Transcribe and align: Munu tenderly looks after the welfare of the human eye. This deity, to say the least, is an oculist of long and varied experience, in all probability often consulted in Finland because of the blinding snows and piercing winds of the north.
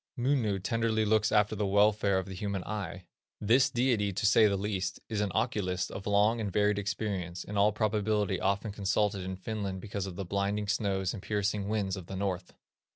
Munu 0.17 0.57
tenderly 0.57 1.05
looks 1.05 1.31
after 1.31 1.55
the 1.55 1.67
welfare 1.67 2.17
of 2.17 2.25
the 2.25 2.33
human 2.33 2.63
eye. 2.63 3.05
This 3.39 3.69
deity, 3.69 4.11
to 4.11 4.25
say 4.25 4.47
the 4.47 4.57
least, 4.57 4.99
is 5.09 5.21
an 5.21 5.31
oculist 5.35 5.91
of 5.91 6.07
long 6.07 6.41
and 6.41 6.51
varied 6.51 6.79
experience, 6.79 7.43
in 7.43 7.55
all 7.55 7.71
probability 7.71 8.39
often 8.41 8.71
consulted 8.71 9.21
in 9.21 9.35
Finland 9.35 9.79
because 9.79 10.07
of 10.07 10.15
the 10.15 10.25
blinding 10.25 10.67
snows 10.67 11.13
and 11.13 11.21
piercing 11.21 11.67
winds 11.69 11.95
of 11.95 12.07
the 12.07 12.15
north. 12.15 12.55